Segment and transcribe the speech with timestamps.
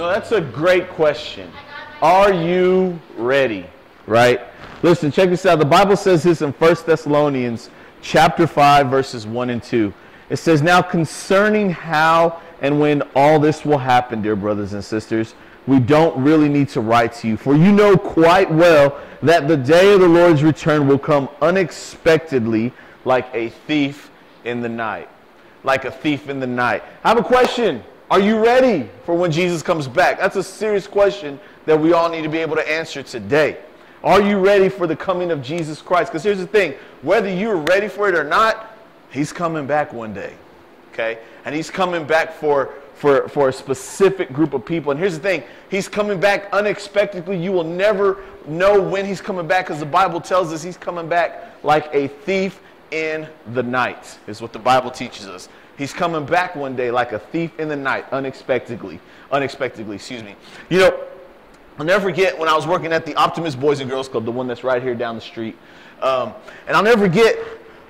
[0.00, 1.52] No, that's a great question.
[2.00, 3.66] Are you ready?
[4.06, 4.40] Right?
[4.82, 5.58] Listen, check this out.
[5.58, 7.68] The Bible says this in 1 Thessalonians
[8.00, 9.92] chapter 5 verses 1 and 2.
[10.30, 15.34] It says, "Now concerning how and when all this will happen, dear brothers and sisters,
[15.66, 19.56] we don't really need to write to you, for you know quite well that the
[19.58, 22.72] day of the Lord's return will come unexpectedly
[23.04, 24.10] like a thief
[24.46, 25.10] in the night."
[25.62, 26.82] Like a thief in the night.
[27.04, 27.82] I have a question.
[28.10, 30.18] Are you ready for when Jesus comes back?
[30.18, 33.58] That's a serious question that we all need to be able to answer today.
[34.02, 36.10] Are you ready for the coming of Jesus Christ?
[36.10, 38.76] Because here's the thing whether you're ready for it or not,
[39.12, 40.34] he's coming back one day.
[40.92, 41.18] Okay?
[41.44, 44.90] And he's coming back for, for, for a specific group of people.
[44.90, 47.40] And here's the thing he's coming back unexpectedly.
[47.40, 51.08] You will never know when he's coming back because the Bible tells us he's coming
[51.08, 55.48] back like a thief in the night, is what the Bible teaches us.
[55.80, 59.00] He's coming back one day like a thief in the night, unexpectedly.
[59.32, 60.36] Unexpectedly, excuse me.
[60.68, 61.04] You know,
[61.78, 64.30] I'll never forget when I was working at the Optimist Boys and Girls Club, the
[64.30, 65.56] one that's right here down the street.
[66.02, 66.34] Um,
[66.66, 67.34] and I'll never forget,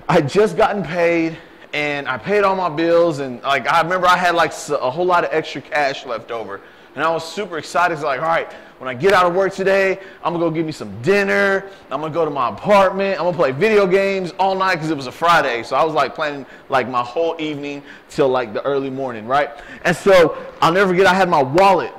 [0.07, 1.37] I just gotten paid
[1.73, 3.19] and I paid all my bills.
[3.19, 6.61] And like, I remember I had like a whole lot of extra cash left over.
[6.95, 7.93] And I was super excited.
[7.93, 10.65] It's like, all right, when I get out of work today, I'm gonna go get
[10.65, 11.69] me some dinner.
[11.89, 13.17] I'm gonna go to my apartment.
[13.19, 15.63] I'm gonna play video games all night because it was a Friday.
[15.63, 19.51] So I was like planning like my whole evening till like the early morning, right?
[19.85, 21.93] And so I'll never forget, I had my wallet.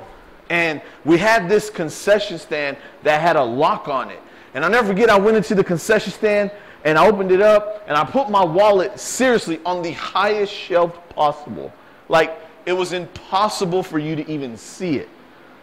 [0.49, 4.21] And we had this concession stand that had a lock on it.
[4.53, 6.51] And I'll never forget, I went into the concession stand
[6.83, 10.97] and I opened it up and I put my wallet seriously on the highest shelf
[11.09, 11.73] possible.
[12.09, 15.09] Like it was impossible for you to even see it.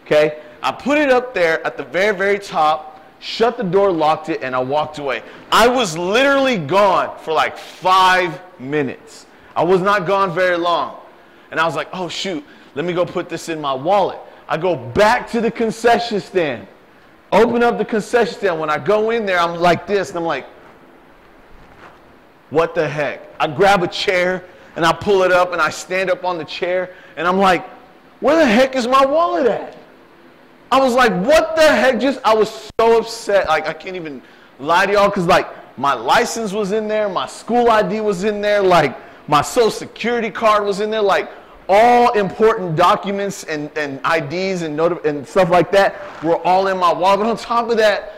[0.04, 0.42] Okay?
[0.62, 4.42] I put it up there at the very, very top, shut the door, locked it,
[4.42, 5.22] and I walked away.
[5.50, 9.26] I was literally gone for like five minutes.
[9.56, 11.00] I was not gone very long.
[11.50, 14.18] And I was like, oh, shoot, let me go put this in my wallet.
[14.48, 16.66] I go back to the concession stand,
[17.32, 18.60] open up the concession stand.
[18.60, 20.46] When I go in there, I'm like this, and I'm like,
[22.50, 23.22] what the heck?
[23.38, 24.44] I grab a chair
[24.80, 27.68] and I pull it up and I stand up on the chair and I'm like,
[28.20, 29.76] where the heck is my wallet at?
[30.72, 32.00] I was like, what the heck?
[32.00, 33.46] Just, I was so upset.
[33.46, 34.22] Like, I can't even
[34.58, 35.46] lie to y'all because, like,
[35.76, 38.96] my license was in there, my school ID was in there, like,
[39.28, 41.30] my social security card was in there, like,
[41.68, 46.90] all important documents and, and IDs and, and stuff like that were all in my
[46.90, 47.20] wallet.
[47.20, 48.14] But on top of that,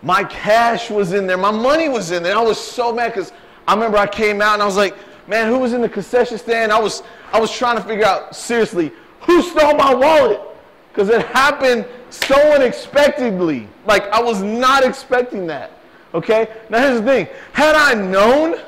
[0.00, 2.34] my cash was in there, my money was in there.
[2.34, 3.32] I was so mad because
[3.68, 4.96] I remember I came out and I was like,
[5.26, 6.72] man, who was in the concession stand?
[6.72, 7.02] I was,
[7.32, 10.40] I was trying to figure out, seriously, who stole my wallet?
[10.88, 13.68] Because it happened so unexpectedly.
[13.86, 15.72] Like, I was not expecting that.
[16.14, 16.48] Okay?
[16.70, 17.28] Now, here's the thing.
[17.52, 18.60] Had I known,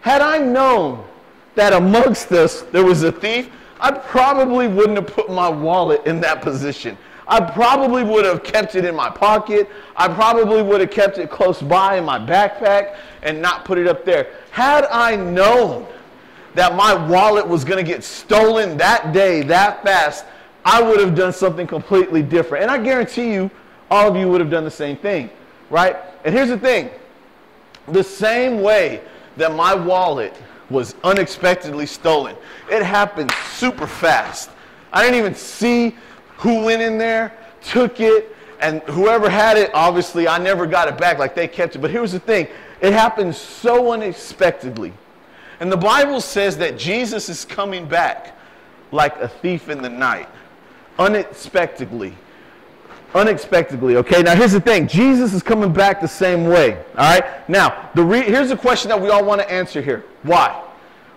[0.00, 1.04] had I known
[1.54, 6.20] that amongst us there was a thief, I probably wouldn't have put my wallet in
[6.20, 6.96] that position.
[7.32, 9.66] I probably would have kept it in my pocket.
[9.96, 13.86] I probably would have kept it close by in my backpack and not put it
[13.86, 14.34] up there.
[14.50, 15.86] Had I known
[16.54, 20.26] that my wallet was going to get stolen that day, that fast,
[20.66, 22.64] I would have done something completely different.
[22.64, 23.50] And I guarantee you,
[23.90, 25.30] all of you would have done the same thing,
[25.70, 25.96] right?
[26.26, 26.90] And here's the thing
[27.88, 29.00] the same way
[29.38, 30.36] that my wallet
[30.68, 32.36] was unexpectedly stolen,
[32.70, 34.50] it happened super fast.
[34.92, 35.96] I didn't even see
[36.42, 37.32] who went in there,
[37.62, 41.18] took it, and whoever had it, obviously, I never got it back.
[41.18, 41.78] Like they kept it.
[41.78, 42.48] But here's the thing
[42.80, 44.92] it happened so unexpectedly.
[45.60, 48.36] And the Bible says that Jesus is coming back
[48.90, 50.28] like a thief in the night,
[50.98, 52.14] unexpectedly.
[53.14, 54.22] Unexpectedly, okay?
[54.22, 57.48] Now, here's the thing Jesus is coming back the same way, all right?
[57.48, 60.64] Now, the re- here's a question that we all want to answer here why?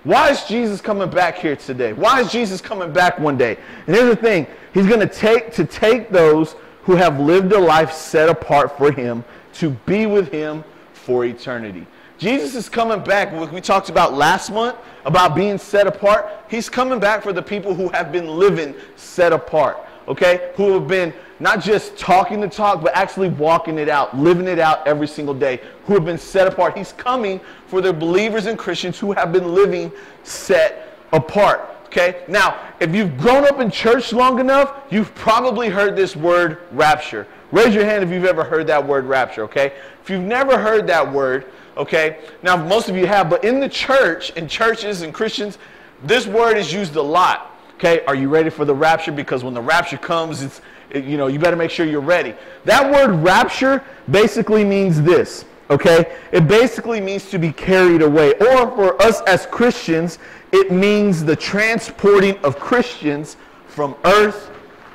[0.05, 1.91] Why is Jesus coming back here today?
[1.91, 3.57] Why is Jesus coming back one day?
[3.87, 7.59] And here's the thing He's going to take to take those who have lived a
[7.59, 9.23] life set apart for him
[9.53, 10.63] to be with him
[10.93, 11.87] for eternity.
[12.19, 13.31] Jesus is coming back.
[13.51, 16.29] We talked about last month about being set apart.
[16.49, 19.77] He's coming back for the people who have been living set apart,
[20.07, 20.51] okay?
[20.55, 24.59] Who have been not just talking the talk, but actually walking it out, living it
[24.59, 26.77] out every single day, who have been set apart.
[26.77, 29.91] He's coming for the believers and Christians who have been living
[30.23, 31.69] set apart.
[31.87, 32.23] Okay?
[32.27, 37.27] Now, if you've grown up in church long enough, you've probably heard this word rapture.
[37.51, 39.71] Raise your hand if you've ever heard that word rapture, okay?
[40.01, 41.45] If you've never heard that word,
[41.77, 42.19] okay?
[42.43, 45.57] Now, most of you have, but in the church, in churches and Christians,
[46.03, 47.54] this word is used a lot.
[47.75, 48.03] Okay?
[48.05, 49.11] Are you ready for the rapture?
[49.11, 52.33] Because when the rapture comes, it's it, you know, you better make sure you're ready.
[52.63, 56.17] That word rapture basically means this okay?
[56.31, 58.33] It basically means to be carried away.
[58.33, 60.19] Or for us as Christians,
[60.51, 63.37] it means the transporting of Christians
[63.67, 64.51] from earth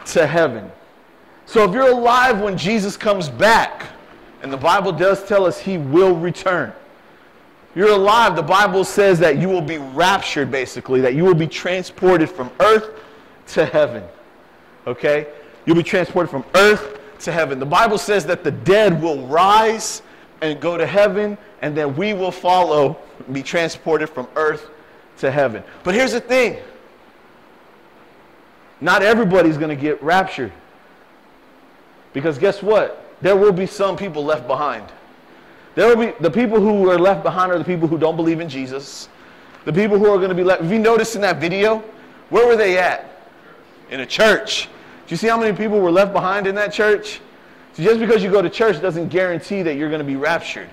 [0.06, 0.70] to heaven.
[1.46, 3.86] So if you're alive when Jesus comes back,
[4.42, 6.72] and the Bible does tell us he will return.
[7.74, 11.46] You're alive, the Bible says that you will be raptured, basically, that you will be
[11.46, 13.00] transported from earth
[13.48, 14.02] to heaven.
[14.86, 15.28] Okay?
[15.66, 17.58] You'll be transported from earth to heaven.
[17.60, 20.02] The Bible says that the dead will rise
[20.40, 22.98] and go to heaven, and then we will follow,
[23.30, 24.70] be transported from earth
[25.18, 25.62] to heaven.
[25.84, 26.58] But here's the thing
[28.80, 30.52] not everybody's going to get raptured.
[32.12, 33.06] Because guess what?
[33.20, 34.90] There will be some people left behind.
[35.74, 38.40] There will be the people who are left behind are the people who don't believe
[38.40, 39.08] in Jesus.
[39.64, 40.62] The people who are going to be left.
[40.62, 41.78] If you notice in that video,
[42.30, 43.22] where were they at?
[43.90, 44.66] In a church.
[44.66, 47.20] Do you see how many people were left behind in that church?
[47.74, 50.68] So just because you go to church doesn't guarantee that you're going to be raptured.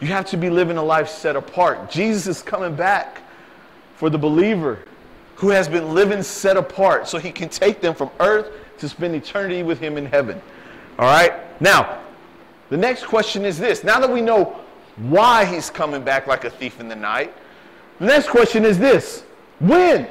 [0.00, 1.90] You have to be living a life set apart.
[1.90, 3.22] Jesus is coming back
[3.96, 4.80] for the believer
[5.36, 9.14] who has been living set apart so he can take them from earth to spend
[9.14, 10.40] eternity with him in heaven.
[10.98, 11.32] All right?
[11.60, 12.03] Now,
[12.74, 13.84] the next question is this.
[13.84, 14.56] Now that we know
[14.96, 17.32] why he's coming back like a thief in the night,
[18.00, 19.22] the next question is this.
[19.60, 20.08] When?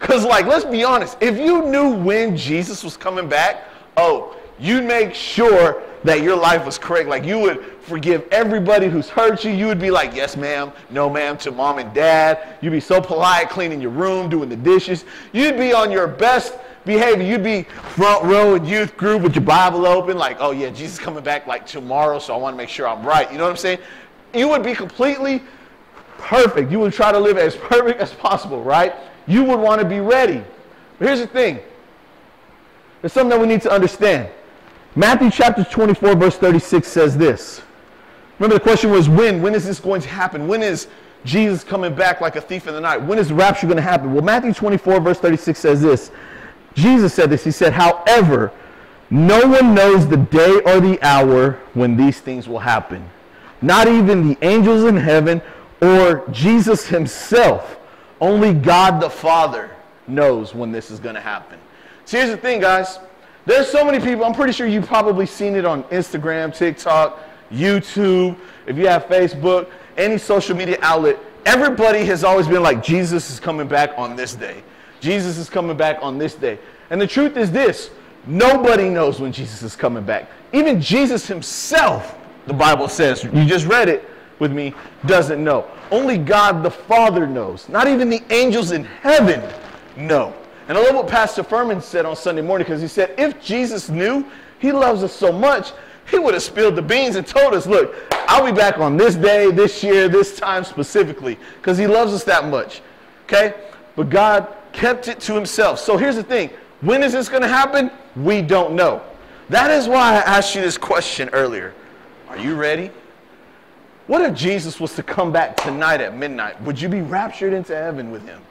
[0.00, 1.16] Because, like, let's be honest.
[1.20, 3.62] If you knew when Jesus was coming back,
[3.96, 7.08] oh, you'd make sure that your life was correct.
[7.08, 9.52] Like, you would forgive everybody who's hurt you.
[9.52, 12.58] You would be like, yes, ma'am, no, ma'am, to mom and dad.
[12.60, 15.04] You'd be so polite, cleaning your room, doing the dishes.
[15.32, 17.24] You'd be on your best behavior.
[17.24, 20.98] You'd be front row in youth group with your Bible open, like, oh, yeah, Jesus
[20.98, 23.30] coming back like tomorrow, so I want to make sure I'm right.
[23.30, 23.78] You know what I'm saying?
[24.32, 25.42] You would be completely
[26.18, 26.70] perfect.
[26.70, 28.94] You would try to live as perfect as possible, right?
[29.26, 30.42] You would want to be ready.
[30.98, 31.60] But here's the thing
[33.00, 34.30] there's something that we need to understand.
[34.96, 37.60] Matthew chapter 24, verse 36 says this.
[38.38, 39.42] Remember, the question was when?
[39.42, 40.48] When is this going to happen?
[40.48, 40.88] When is
[41.24, 42.98] Jesus coming back like a thief in the night?
[42.98, 44.12] When is the rapture going to happen?
[44.12, 46.10] Well, Matthew 24, verse 36 says this.
[46.74, 47.44] Jesus said this.
[47.44, 48.52] He said, However,
[49.10, 53.08] no one knows the day or the hour when these things will happen.
[53.62, 55.40] Not even the angels in heaven
[55.80, 57.78] or Jesus himself.
[58.20, 59.70] Only God the Father
[60.06, 61.58] knows when this is going to happen.
[62.04, 62.98] So here's the thing, guys.
[63.46, 67.18] There's so many people, I'm pretty sure you've probably seen it on Instagram, TikTok,
[67.50, 71.18] YouTube, if you have Facebook, any social media outlet.
[71.44, 74.62] Everybody has always been like, Jesus is coming back on this day.
[75.04, 76.58] Jesus is coming back on this day.
[76.88, 77.90] And the truth is this
[78.26, 80.30] nobody knows when Jesus is coming back.
[80.54, 84.08] Even Jesus himself, the Bible says, you just read it
[84.38, 84.72] with me,
[85.04, 85.70] doesn't know.
[85.90, 87.68] Only God the Father knows.
[87.68, 89.42] Not even the angels in heaven
[89.96, 90.34] know.
[90.68, 93.90] And I love what Pastor Furman said on Sunday morning because he said, if Jesus
[93.90, 94.24] knew
[94.58, 95.72] he loves us so much,
[96.10, 97.94] he would have spilled the beans and told us, look,
[98.26, 102.24] I'll be back on this day, this year, this time specifically because he loves us
[102.24, 102.80] that much.
[103.24, 103.54] Okay?
[103.96, 105.78] But God kept it to himself.
[105.78, 106.50] So here's the thing
[106.82, 107.90] when is this going to happen?
[108.14, 109.02] We don't know.
[109.48, 111.72] That is why I asked you this question earlier.
[112.28, 112.90] Are you ready?
[114.06, 116.60] What if Jesus was to come back tonight at midnight?
[116.62, 118.42] Would you be raptured into heaven with him?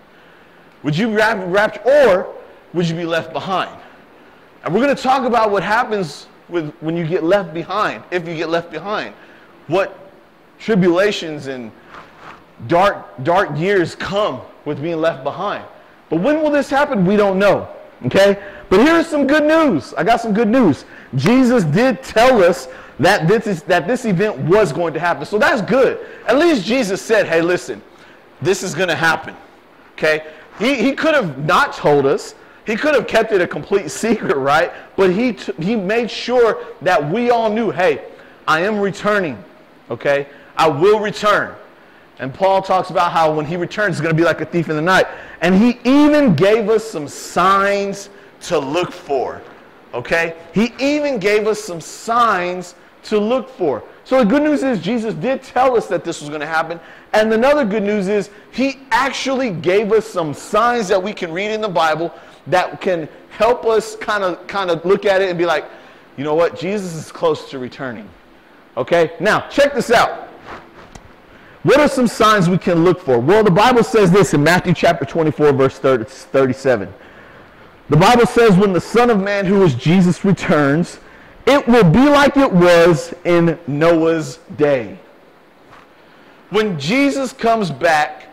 [0.82, 2.34] Would you be raptured, or
[2.74, 3.70] would you be left behind?
[4.64, 8.28] And we're going to talk about what happens with when you get left behind, if
[8.28, 9.14] you get left behind.
[9.68, 10.12] What
[10.60, 11.72] tribulations and
[12.68, 15.66] dark, dark years come with being left behind.
[16.14, 17.08] But when will this happen?
[17.08, 17.68] We don't know.
[18.06, 18.38] Okay?
[18.70, 19.96] But here's some good news.
[19.96, 20.86] I got some good news.
[21.16, 22.68] Jesus did tell us
[23.00, 25.26] that this, is, that this event was going to happen.
[25.26, 26.06] So that's good.
[26.28, 27.82] At least Jesus said, hey, listen,
[28.44, 29.36] this is going to happen.
[29.94, 30.32] Okay?
[30.60, 32.36] He, he could have not told us.
[32.68, 34.72] He could have kept it a complete secret, right?
[34.96, 38.06] But he, he made sure that we all knew, hey,
[38.48, 39.44] I am returning.
[39.90, 40.28] Okay?
[40.58, 41.56] I will return.
[42.20, 44.70] And Paul talks about how when he returns, it's going to be like a thief
[44.70, 45.08] in the night.
[45.42, 48.10] And he even gave us some signs
[48.42, 49.42] to look for.
[49.94, 50.36] Okay?
[50.54, 53.84] He even gave us some signs to look for.
[54.06, 56.80] So the good news is Jesus did tell us that this was going to happen.
[57.14, 61.52] And another good news is he actually gave us some signs that we can read
[61.52, 62.14] in the Bible
[62.48, 65.66] that can help us kind of kind of look at it and be like,
[66.18, 66.58] you know what?
[66.58, 68.10] Jesus is close to returning.
[68.78, 69.14] Okay?
[69.20, 70.30] Now, check this out.
[71.64, 73.20] What are some signs we can look for?
[73.20, 76.94] Well, the Bible says this in Matthew chapter 24, verse 30, 37.
[77.90, 81.00] The Bible says, when the Son of Man, who is Jesus, returns,
[81.46, 84.98] it will be like it was in Noah's day.
[86.50, 88.28] When Jesus comes back,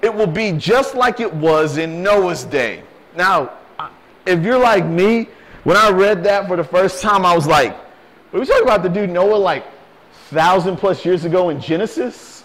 [0.00, 2.82] it will be just like it was in Noah's day.
[3.16, 3.52] Now,
[4.24, 5.28] if you're like me,
[5.64, 7.72] when I read that for the first time, I was like,
[8.32, 9.64] are we talking about the dude Noah like
[10.30, 12.41] thousand plus years ago in Genesis?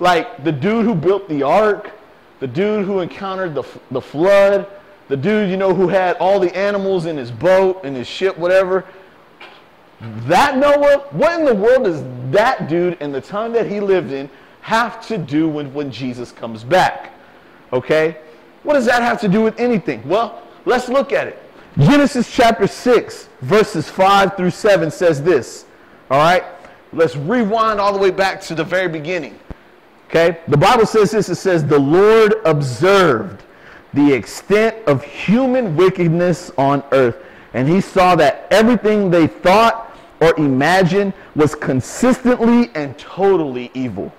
[0.00, 1.92] Like the dude who built the ark,
[2.40, 4.66] the dude who encountered the, the flood,
[5.08, 8.36] the dude, you know, who had all the animals in his boat, in his ship,
[8.38, 8.84] whatever.
[10.00, 14.12] That Noah, what in the world does that dude and the time that he lived
[14.12, 17.12] in have to do when, when Jesus comes back?
[17.72, 18.18] Okay?
[18.62, 20.06] What does that have to do with anything?
[20.06, 21.42] Well, let's look at it.
[21.78, 25.64] Genesis chapter 6, verses 5 through 7 says this.
[26.10, 26.44] All right?
[26.92, 29.38] Let's rewind all the way back to the very beginning.
[30.08, 30.40] Okay?
[30.48, 33.44] The Bible says this it says, The Lord observed
[33.94, 37.16] the extent of human wickedness on earth,
[37.54, 44.12] and he saw that everything they thought or imagined was consistently and totally evil.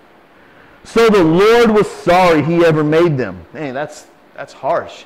[0.84, 3.46] So the Lord was sorry he ever made them.
[3.53, 5.03] Man, that's, that's harsh.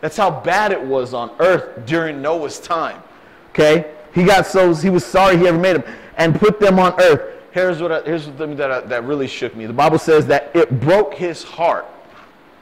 [0.00, 3.02] That's how bad it was on earth during Noah's time.
[3.50, 3.92] Okay?
[4.14, 5.84] He got so, he was sorry he ever made them
[6.16, 7.33] and put them on earth.
[7.54, 9.64] Here's what I, here's the thing that, I, that really shook me.
[9.66, 11.86] The Bible says that it broke his heart.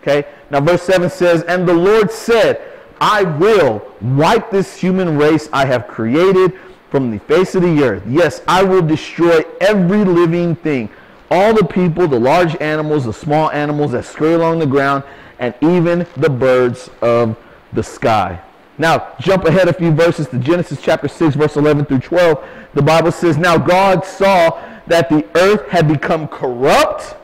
[0.02, 0.26] Okay?
[0.50, 2.60] Now, verse 7 says, And the Lord said,
[3.00, 8.02] I will wipe this human race I have created from the face of the earth.
[8.06, 10.90] Yes, I will destroy every living thing
[11.30, 15.02] all the people, the large animals, the small animals that scurry along the ground,
[15.38, 17.38] and even the birds of
[17.72, 18.38] the sky.
[18.76, 22.44] Now, jump ahead a few verses to Genesis chapter 6, verse 11 through 12.
[22.74, 27.16] The Bible says, Now God saw that the earth had become corrupt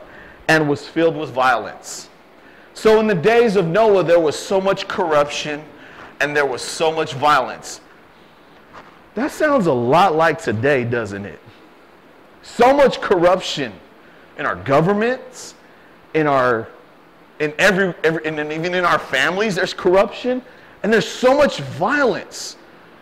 [0.47, 2.09] and was filled with violence.
[2.73, 5.63] So, in the days of Noah, there was so much corruption
[6.19, 7.81] and there was so much violence.
[9.13, 11.39] That sounds a lot like today, doesn't it?
[12.41, 13.71] So much corruption
[14.39, 15.53] in our governments,
[16.15, 16.69] in our
[17.37, 20.41] in every, every and even in our families, there's corruption,
[20.81, 22.57] and there's so much violence.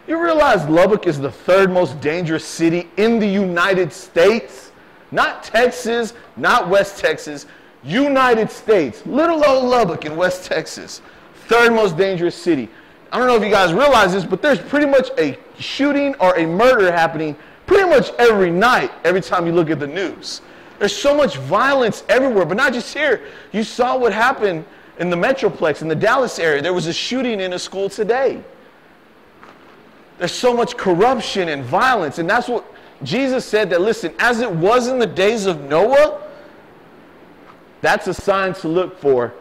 [0.08, 4.72] You realize Lubbock is the third most dangerous city in the United States?
[5.12, 7.46] Not Texas, not West Texas,
[7.84, 9.06] United States.
[9.06, 11.02] Little old Lubbock in West Texas,
[11.48, 12.70] third most dangerous city.
[13.12, 16.38] I don't know if you guys realize this, but there's pretty much a shooting or
[16.38, 17.36] a murder happening
[17.66, 20.42] pretty much every night, every time you look at the news.
[20.80, 23.24] There's so much violence everywhere, but not just here.
[23.52, 24.64] You saw what happened
[25.00, 26.62] in the Metroplex, in the Dallas area.
[26.62, 28.42] There was a shooting in a school today.
[30.18, 32.66] There's so much corruption and violence, and that's what
[33.04, 36.22] Jesus said that, listen, as it was in the days of Noah,
[37.82, 39.34] that's a sign to look for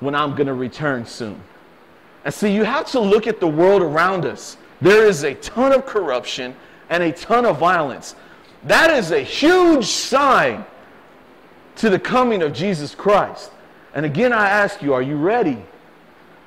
[0.00, 1.40] when I'm going to return soon.
[2.24, 4.56] And so you have to look at the world around us.
[4.80, 6.54] There is a ton of corruption
[6.90, 8.16] and a ton of violence.
[8.64, 10.64] That is a huge sign
[11.76, 13.52] to the coming of Jesus Christ.
[13.94, 15.62] And again, I ask you, are you ready?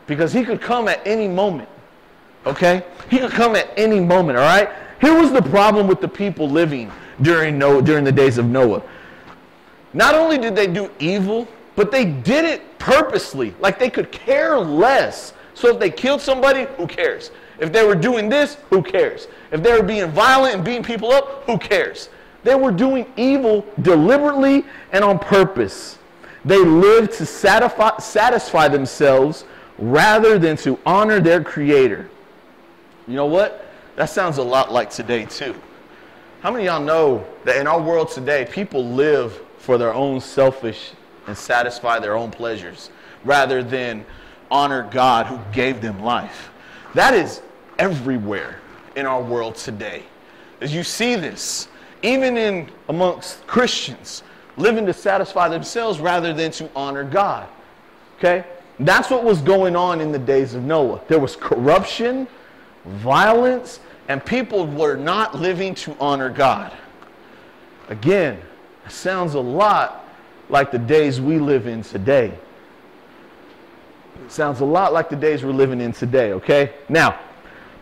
[0.07, 1.69] Because he could come at any moment.
[2.45, 2.83] Okay?
[3.09, 4.69] He could come at any moment, all right?
[4.99, 8.81] Here was the problem with the people living during, Noah, during the days of Noah.
[9.93, 13.53] Not only did they do evil, but they did it purposely.
[13.59, 15.33] Like they could care less.
[15.53, 17.31] So if they killed somebody, who cares?
[17.59, 19.27] If they were doing this, who cares?
[19.51, 22.09] If they were being violent and beating people up, who cares?
[22.43, 25.99] They were doing evil deliberately and on purpose.
[26.43, 29.45] They lived to satisfy, satisfy themselves
[29.77, 32.09] rather than to honor their Creator.
[33.07, 33.65] You know what?
[33.95, 35.55] That sounds a lot like today, too.
[36.41, 40.91] How many y'all know that in our world today, people live for their own selfish
[41.27, 42.89] and satisfy their own pleasures
[43.23, 44.05] rather than
[44.49, 46.49] honor God who gave them life?
[46.95, 47.41] That is
[47.77, 48.59] everywhere
[48.95, 50.03] in our world today.
[50.61, 51.67] As you see this,
[52.03, 54.23] even in amongst Christians,
[54.57, 57.47] living to satisfy themselves rather than to honor God.
[58.17, 58.43] Okay?
[58.79, 61.01] That's what was going on in the days of Noah.
[61.07, 62.27] There was corruption,
[62.85, 66.71] violence, and people were not living to honor God.
[67.89, 68.39] Again,
[68.85, 70.05] it sounds a lot
[70.49, 72.37] like the days we live in today.
[74.25, 76.73] It sounds a lot like the days we're living in today, okay?
[76.89, 77.19] Now,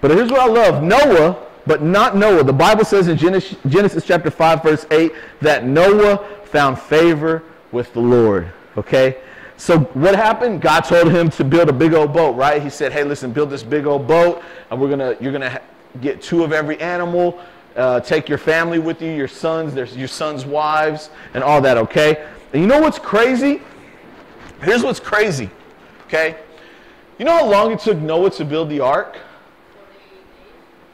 [0.01, 2.44] but here's what I love Noah, but not Noah.
[2.44, 7.94] The Bible says in Genesis, Genesis chapter 5, verse 8, that Noah found favor with
[7.94, 8.51] the Lord.
[8.77, 9.18] Okay?
[9.60, 10.62] So what happened?
[10.62, 12.63] God told him to build a big old boat, right?
[12.63, 15.60] He said, "Hey, listen, build this big old boat, and we're gonna, you're gonna
[16.00, 17.38] get two of every animal.
[17.75, 21.78] Uh, take your family with you, your sons, there's your sons' wives, and all that.
[21.78, 22.25] Okay?
[22.54, 23.62] And you know what's crazy?
[24.62, 25.50] Here's what's crazy.
[26.08, 26.38] Okay?
[27.18, 29.18] You know how long it took Noah to build the ark?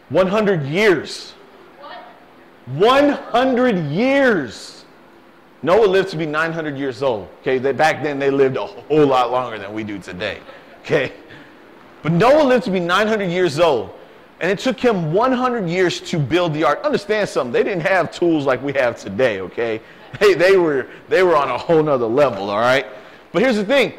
[0.10, 1.34] 100 years.
[1.80, 3.14] What?
[3.36, 4.75] 100 years.
[5.64, 7.28] Noah lived to be 900 years old.
[7.42, 10.40] Okay, they, back then they lived a whole lot longer than we do today.
[10.82, 11.14] Okay,
[12.04, 13.92] but Noah lived to be 900 years old,
[14.40, 16.82] and it took him 100 years to build the ark.
[16.84, 17.52] Understand something?
[17.52, 19.42] They didn't have tools like we have today.
[19.42, 19.82] Okay,
[20.20, 22.50] hey, they were they were on a whole nother level.
[22.50, 22.86] All right,
[23.32, 23.94] but here's the thing: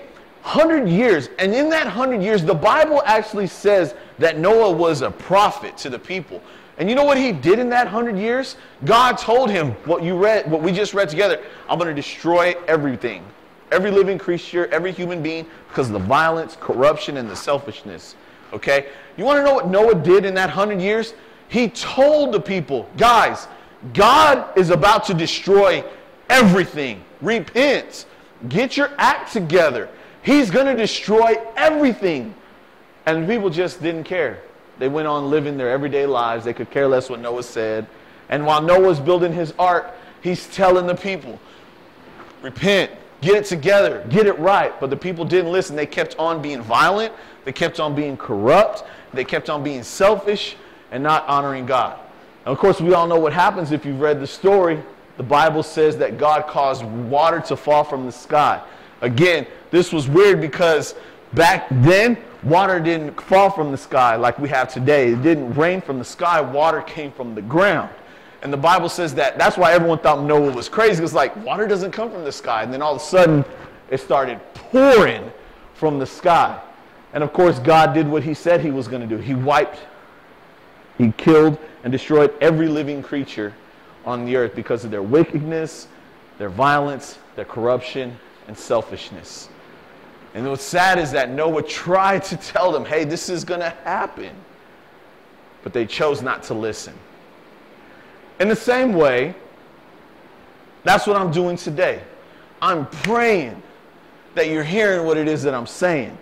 [0.47, 1.29] 100 years.
[1.41, 5.91] And in that 100 years, the Bible actually says that Noah was a prophet to
[5.91, 6.41] the people.
[6.79, 8.57] And you know what he did in that 100 years?
[8.85, 11.43] God told him what you read, what we just read together.
[11.69, 13.25] I'm going to destroy everything.
[13.73, 18.15] Every living creature, every human being because of the violence, corruption and the selfishness.
[18.53, 18.89] Okay?
[19.17, 21.15] You want to know what Noah did in that 100 years?
[21.49, 23.49] He told the people, guys,
[23.95, 25.83] God is about to destroy
[26.29, 27.03] everything.
[27.23, 28.07] Repent.
[28.49, 29.89] Get your act together.
[30.23, 32.35] He's going to destroy everything.
[33.07, 34.43] And people just didn't care.
[34.79, 36.45] They went on living their everyday lives.
[36.45, 37.87] They could care less what Noah said.
[38.29, 41.39] And while Noah's building his ark, he's telling the people,
[42.43, 42.91] repent,
[43.21, 44.79] get it together, get it right.
[44.81, 45.77] But the people didn't listen.
[45.77, 47.15] They kept on being violent.
[47.45, 48.85] They kept on being corrupt.
[49.13, 50.57] They kept on being selfish
[50.91, 51.99] and not honoring God.
[52.45, 54.83] And of course, we all know what happens if you've read the story.
[55.17, 58.63] The Bible says that God caused water to fall from the sky.
[59.01, 60.95] Again, this was weird because
[61.33, 65.13] back then, water didn't fall from the sky like we have today.
[65.13, 67.91] It didn't rain from the sky, water came from the ground.
[68.43, 71.03] And the Bible says that that's why everyone thought Noah was crazy.
[71.03, 72.63] It's like water doesn't come from the sky.
[72.63, 73.45] And then all of a sudden,
[73.91, 75.31] it started pouring
[75.75, 76.61] from the sky.
[77.13, 79.17] And of course, God did what he said he was going to do.
[79.21, 79.81] He wiped,
[80.99, 83.55] he killed, and destroyed every living creature
[84.05, 85.89] on the earth because of their wickedness,
[86.39, 88.17] their violence, their corruption,
[88.49, 89.49] and selfishness.
[90.37, 93.71] And what's sad is that Noah tried to tell them, hey, this is going to
[93.85, 94.37] happen.
[95.65, 96.93] But they chose not to listen.
[98.39, 99.35] In the same way,
[100.85, 102.03] that's what I'm doing today.
[102.61, 103.63] I'm praying
[104.35, 106.19] that you're hearing what it is that I'm saying.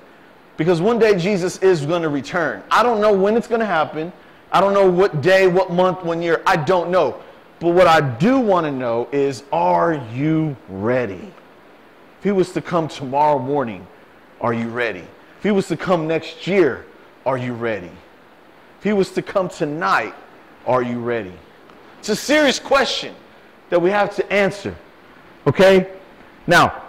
[0.57, 2.63] Because one day Jesus is going to return.
[2.71, 4.13] I don't know when it's going to happen.
[4.53, 6.41] I don't know what day, what month, what year.
[6.47, 7.21] I don't know.
[7.59, 11.33] But what I do want to know is are you ready?
[12.19, 13.85] If he was to come tomorrow morning,
[14.45, 15.03] are you ready?
[15.39, 16.85] If he was to come next year,
[17.25, 17.91] are you ready?
[18.77, 20.15] If he was to come tonight,
[20.67, 21.33] are you ready?
[21.99, 23.15] It's a serious question
[23.71, 24.77] that we have to answer.
[25.47, 25.91] Okay?
[26.47, 26.83] Now,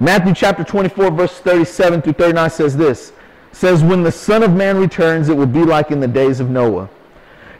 [0.00, 3.12] Matthew chapter 24, verse 37 through 39 says this.
[3.52, 6.50] says, When the Son of Man returns, it will be like in the days of
[6.50, 6.90] Noah.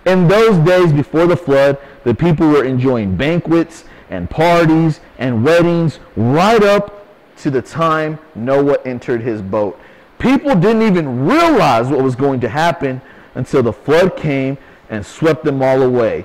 [0.04, 6.00] In those days before the flood, the people were enjoying banquets and parties and weddings
[6.16, 6.97] right up
[7.38, 9.78] to the time Noah entered his boat.
[10.18, 13.00] People didn't even realize what was going to happen
[13.34, 14.58] until the flood came
[14.90, 16.24] and swept them all away.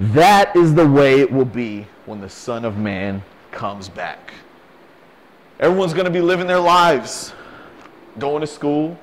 [0.00, 4.32] That is the way it will be when the Son of Man comes back.
[5.58, 7.32] Everyone's going to be living their lives,
[8.18, 8.98] going to school,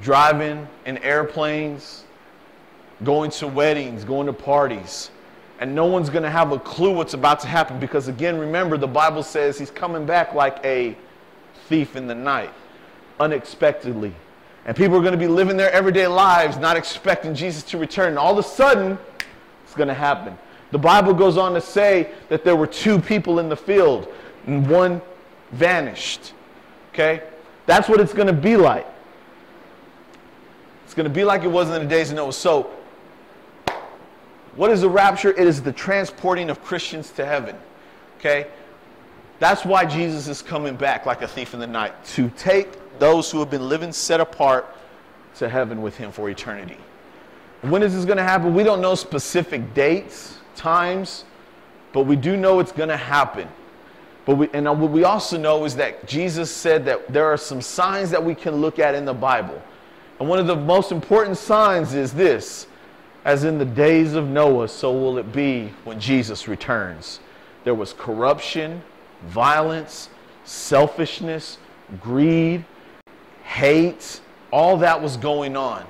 [0.00, 2.04] driving in airplanes,
[3.04, 5.10] going to weddings, going to parties.
[5.60, 8.78] And no one's going to have a clue what's about to happen because, again, remember,
[8.78, 10.96] the Bible says he's coming back like a
[11.68, 12.50] thief in the night,
[13.20, 14.14] unexpectedly.
[14.64, 18.08] And people are going to be living their everyday lives not expecting Jesus to return.
[18.08, 18.98] And all of a sudden,
[19.64, 20.36] it's going to happen.
[20.70, 24.08] The Bible goes on to say that there were two people in the field,
[24.46, 25.02] and one
[25.52, 26.32] vanished.
[26.92, 27.22] Okay?
[27.66, 28.86] That's what it's going to be like.
[30.84, 32.32] It's going to be like it was in the days of Noah.
[32.32, 32.70] So,
[34.56, 35.30] what is the rapture?
[35.30, 37.56] It is the transporting of Christians to heaven.
[38.18, 38.48] Okay?
[39.38, 43.30] That's why Jesus is coming back like a thief in the night to take those
[43.30, 44.66] who have been living set apart
[45.36, 46.76] to heaven with him for eternity.
[47.62, 48.54] When is this going to happen?
[48.54, 51.24] We don't know specific dates, times,
[51.92, 53.48] but we do know it's going to happen.
[54.24, 57.36] But we, and uh, what we also know is that Jesus said that there are
[57.36, 59.60] some signs that we can look at in the Bible.
[60.18, 62.66] And one of the most important signs is this
[63.24, 67.20] as in the days of Noah, so will it be when Jesus returns.
[67.64, 68.82] There was corruption,
[69.26, 70.08] violence,
[70.44, 71.58] selfishness,
[72.00, 72.64] greed,
[73.44, 75.84] hate, all that was going on.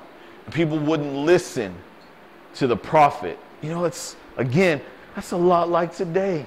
[0.51, 1.73] People wouldn't listen
[2.55, 3.39] to the prophet.
[3.61, 4.81] You know, it's, again,
[5.15, 6.45] that's a lot like today.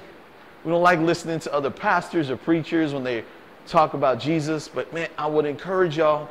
[0.64, 3.24] We don't like listening to other pastors or preachers when they
[3.66, 6.28] talk about Jesus, but man, I would encourage y'all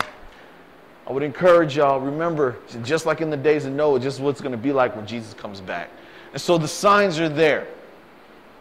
[1.05, 4.53] I would encourage y'all, remember, just like in the days of Noah, just what's going
[4.53, 5.89] to be like when Jesus comes back.
[6.31, 7.67] And so the signs are there.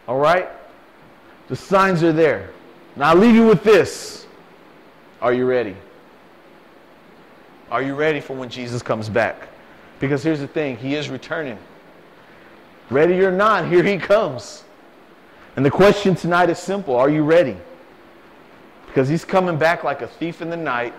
[0.08, 0.48] All right?
[1.48, 2.50] The signs are there.
[2.96, 4.26] Now I'll leave you with this.
[5.20, 5.76] Are you ready?
[7.70, 9.48] Are you ready for when Jesus comes back?
[10.00, 11.58] Because here's the thing He is returning.
[12.90, 14.64] Ready or not, here He comes.
[15.54, 17.56] And the question tonight is simple Are you ready?
[18.88, 20.92] Because He's coming back like a thief in the night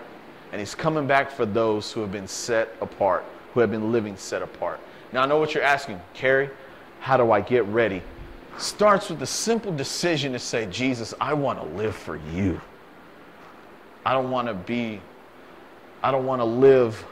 [0.54, 4.16] and he's coming back for those who have been set apart, who have been living
[4.16, 4.78] set apart.
[5.12, 6.48] Now, I know what you're asking, Carrie,
[7.00, 8.00] how do I get ready?
[8.56, 12.60] Starts with the simple decision to say, Jesus, I want to live for you.
[14.06, 15.00] I don't want to be,
[16.04, 17.04] I don't want to live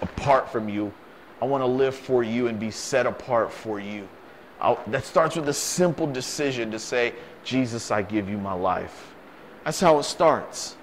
[0.00, 0.94] apart from you.
[1.42, 4.08] I want to live for you and be set apart for you.
[4.58, 7.12] I'll, that starts with a simple decision to say,
[7.44, 9.12] Jesus, I give you my life.
[9.66, 10.76] That's how it starts.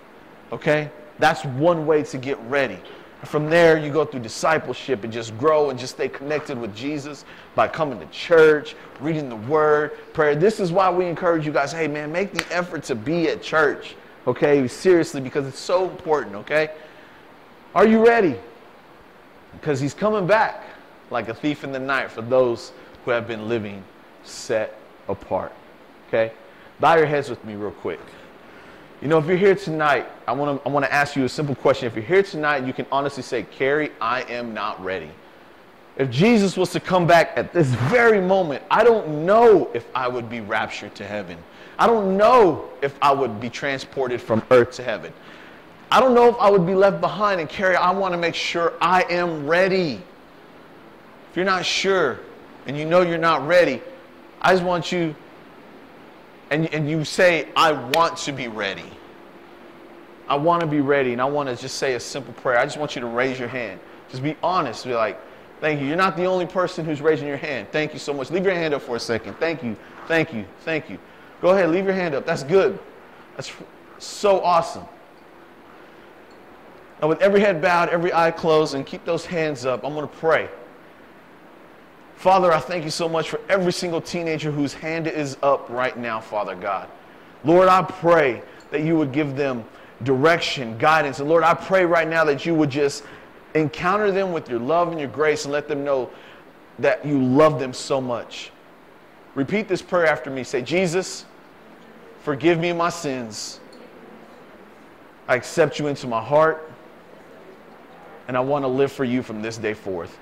[0.52, 0.92] Okay?
[1.24, 2.78] That's one way to get ready.
[3.24, 7.24] From there, you go through discipleship and just grow and just stay connected with Jesus
[7.56, 10.36] by coming to church, reading the word, prayer.
[10.36, 13.42] This is why we encourage you guys hey, man, make the effort to be at
[13.42, 13.96] church.
[14.28, 14.68] Okay?
[14.68, 16.36] Seriously, because it's so important.
[16.36, 16.72] Okay?
[17.74, 18.36] Are you ready?
[19.54, 20.62] Because he's coming back
[21.10, 22.74] like a thief in the night for those
[23.06, 23.82] who have been living
[24.26, 25.54] set apart.
[26.10, 26.34] Okay?
[26.82, 28.02] Bow your heads with me real quick.
[29.04, 31.30] You know, if you're here tonight, I want to I want to ask you a
[31.30, 31.88] simple question.
[31.88, 35.10] If you're here tonight, you can honestly say, "Carrie, I am not ready."
[35.98, 40.08] If Jesus was to come back at this very moment, I don't know if I
[40.08, 41.38] would be raptured to heaven.
[41.78, 45.12] I don't know if I would be transported from earth to heaven.
[45.92, 48.36] I don't know if I would be left behind and Carrie, I want to make
[48.36, 50.02] sure I am ready.
[51.30, 52.22] If you're not sure
[52.68, 53.82] and you know you're not ready,
[54.42, 55.14] I just want you
[56.54, 58.92] and, and you say, I want to be ready.
[60.28, 61.12] I want to be ready.
[61.12, 62.60] And I want to just say a simple prayer.
[62.60, 63.80] I just want you to raise your hand.
[64.10, 64.86] Just be honest.
[64.86, 65.20] Be like,
[65.62, 65.88] thank you.
[65.88, 67.70] You're not the only person who's raising your hand.
[67.72, 68.30] Thank you so much.
[68.30, 69.34] Leave your hand up for a second.
[69.40, 69.76] Thank you.
[70.08, 70.46] Thank you.
[70.60, 71.00] Thank you.
[71.42, 71.72] Go ahead.
[71.72, 72.24] Leave your hand up.
[72.24, 72.78] That's good.
[73.36, 73.52] That's
[73.98, 74.86] so awesome.
[77.02, 80.08] Now, with every head bowed, every eye closed, and keep those hands up, I'm going
[80.08, 80.50] to pray.
[82.16, 85.98] Father, I thank you so much for every single teenager whose hand is up right
[85.98, 86.88] now, Father God.
[87.44, 89.66] Lord, I pray that you would give them
[90.04, 91.20] direction, guidance.
[91.20, 93.04] And Lord, I pray right now that you would just
[93.56, 96.10] encounter them with your love and your grace and let them know
[96.80, 98.52] that you love them so much.
[99.36, 100.44] Repeat this prayer after me.
[100.44, 101.26] Say, Jesus,
[102.22, 103.60] forgive me my sins.
[105.28, 106.70] I accept you into my heart,
[108.28, 110.18] and I want to live for you from this day forth.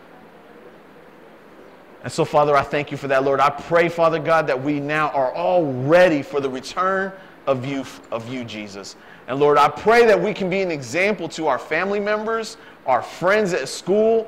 [2.03, 3.39] And so, Father, I thank you for that, Lord.
[3.39, 7.11] I pray, Father God, that we now are all ready for the return
[7.45, 8.95] of you, of you, Jesus.
[9.27, 13.03] And Lord, I pray that we can be an example to our family members, our
[13.03, 14.27] friends at school,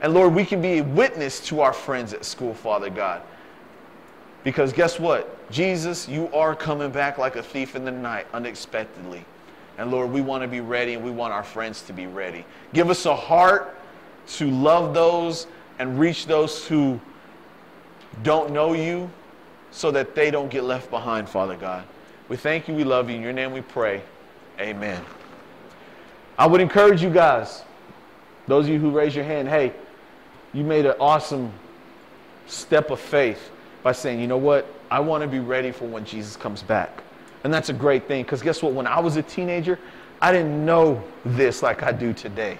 [0.00, 3.22] and Lord, we can be a witness to our friends at school, Father God.
[4.44, 5.50] Because guess what?
[5.50, 9.24] Jesus, you are coming back like a thief in the night, unexpectedly.
[9.76, 12.44] And Lord, we want to be ready and we want our friends to be ready.
[12.72, 13.76] Give us a heart
[14.28, 15.46] to love those
[15.78, 17.00] and reach those who
[18.22, 19.10] don't know you
[19.70, 21.84] so that they don't get left behind, Father God.
[22.28, 23.16] We thank you, we love you.
[23.16, 24.02] In your name we pray.
[24.60, 25.04] Amen.
[26.38, 27.62] I would encourage you guys,
[28.46, 29.72] those of you who raise your hand, hey,
[30.52, 31.52] you made an awesome
[32.46, 33.50] step of faith
[33.82, 34.66] by saying, you know what?
[34.90, 37.02] I want to be ready for when Jesus comes back.
[37.44, 38.72] And that's a great thing because guess what?
[38.72, 39.78] When I was a teenager,
[40.20, 42.58] I didn't know this like I do today.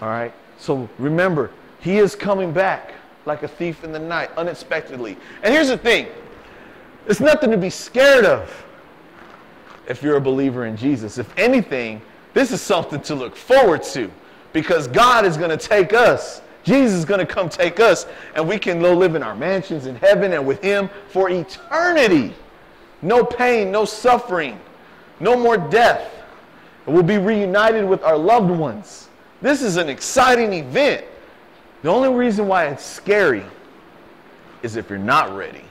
[0.00, 0.32] All right?
[0.58, 1.50] So remember,
[1.80, 2.92] he is coming back
[3.28, 5.16] like a thief in the night, unexpectedly.
[5.44, 6.08] And here's the thing
[7.06, 8.66] it's nothing to be scared of
[9.86, 11.18] if you're a believer in Jesus.
[11.18, 12.02] If anything,
[12.34, 14.10] this is something to look forward to
[14.52, 16.42] because God is going to take us.
[16.64, 19.86] Jesus is going to come take us, and we can go live in our mansions
[19.86, 22.34] in heaven and with Him for eternity.
[23.00, 24.60] No pain, no suffering,
[25.20, 26.10] no more death.
[26.84, 29.08] we'll be reunited with our loved ones.
[29.40, 31.04] This is an exciting event.
[31.82, 33.44] The only reason why it's scary
[34.62, 35.64] is if you're not ready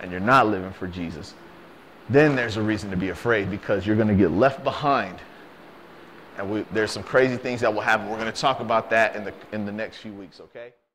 [0.00, 1.34] and you're not living for Jesus.
[2.10, 5.18] Then there's a reason to be afraid because you're going to get left behind.
[6.36, 8.10] And we, there's some crazy things that will happen.
[8.10, 10.72] We're going to talk about that in the, in the next few weeks, okay?